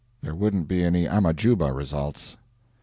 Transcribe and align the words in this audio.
There 0.23 0.33
wouldn't 0.33 0.67
be 0.67 0.83
any 0.83 1.05
Amajuba 1.05 1.69
results. 1.75 2.35